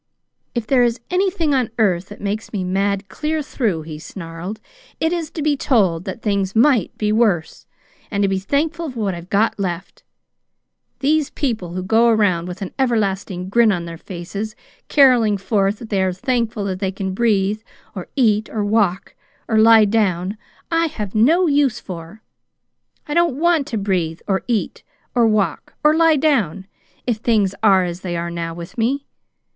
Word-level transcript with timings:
"'If 0.55 0.65
there 0.65 0.81
is 0.81 0.99
anything 1.11 1.53
on 1.53 1.69
earth 1.77 2.09
that 2.09 2.19
makes 2.19 2.51
me 2.51 2.63
mad 2.63 3.07
clear 3.07 3.43
through,' 3.43 3.83
he 3.83 3.99
snarled, 3.99 4.59
'it 4.99 5.13
is 5.13 5.29
to 5.29 5.43
be 5.43 5.55
told 5.55 6.05
that 6.05 6.23
things 6.23 6.55
might 6.55 6.97
be 6.97 7.11
worse, 7.11 7.67
and 8.09 8.23
to 8.23 8.27
be 8.27 8.39
thankful 8.39 8.89
for 8.89 8.99
what 8.99 9.13
I've 9.13 9.29
got 9.29 9.59
left. 9.59 10.01
These 11.01 11.29
people 11.29 11.75
who 11.75 11.83
go 11.83 12.07
around 12.07 12.47
with 12.47 12.63
an 12.63 12.73
everlasting 12.79 13.47
grin 13.49 13.71
on 13.71 13.85
their 13.85 13.99
faces 13.99 14.55
caroling 14.89 15.37
forth 15.37 15.77
that 15.77 15.89
they 15.91 16.01
are 16.01 16.11
thankful 16.13 16.63
that 16.65 16.79
they 16.79 16.91
can 16.91 17.13
breathe, 17.13 17.61
or 17.93 18.07
eat, 18.15 18.49
or 18.51 18.65
walk, 18.65 19.13
or 19.47 19.59
lie 19.59 19.85
down, 19.85 20.35
I 20.71 20.87
have 20.87 21.13
no 21.13 21.45
use 21.45 21.79
for. 21.79 22.23
I 23.05 23.13
don't 23.13 23.35
WANT 23.37 23.67
to 23.67 23.77
breathe, 23.77 24.21
or 24.27 24.41
eat, 24.47 24.81
or 25.13 25.27
walk, 25.27 25.75
or 25.83 25.95
lie 25.95 26.15
down 26.15 26.65
if 27.05 27.17
things 27.17 27.53
are 27.61 27.83
as 27.83 28.01
they 28.01 28.17
are 28.17 28.31
now 28.31 28.55
with 28.55 28.79
me. 28.79 29.05